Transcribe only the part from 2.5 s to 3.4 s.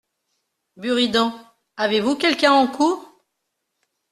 en cour?